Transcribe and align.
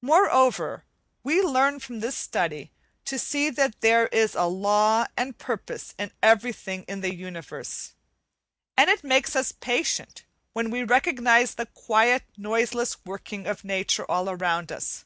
Moreover, 0.00 0.86
we 1.22 1.40
learn 1.40 1.78
from 1.78 2.00
this 2.00 2.16
study 2.16 2.72
to 3.04 3.16
see 3.16 3.48
that 3.48 3.80
there 3.80 4.08
is 4.08 4.34
a 4.34 4.46
law 4.46 5.06
and 5.16 5.38
purpose 5.38 5.94
in 5.98 6.10
everything 6.20 6.82
in 6.88 7.00
the 7.00 7.14
Universe, 7.14 7.94
and 8.76 8.90
it 8.90 9.04
makes 9.04 9.36
us 9.36 9.52
patient 9.52 10.24
when 10.52 10.68
we 10.72 10.82
recognize 10.82 11.54
the 11.54 11.66
quiet 11.66 12.24
noiseless 12.36 12.96
working 13.04 13.46
of 13.46 13.62
nature 13.62 14.04
all 14.10 14.28
around 14.28 14.72
us. 14.72 15.04